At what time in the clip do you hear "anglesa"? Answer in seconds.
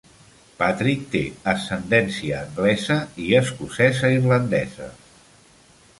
2.45-2.97